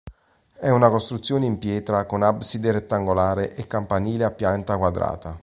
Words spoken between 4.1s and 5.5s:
a pianta quadrata.